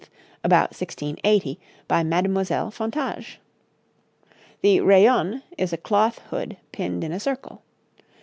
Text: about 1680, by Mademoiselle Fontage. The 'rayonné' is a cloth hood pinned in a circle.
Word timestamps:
about 0.43 0.71
1680, 0.71 1.59
by 1.87 2.01
Mademoiselle 2.01 2.71
Fontage. 2.71 3.37
The 4.61 4.79
'rayonné' 4.79 5.43
is 5.59 5.73
a 5.73 5.77
cloth 5.77 6.17
hood 6.31 6.57
pinned 6.71 7.03
in 7.03 7.11
a 7.11 7.19
circle. 7.19 7.61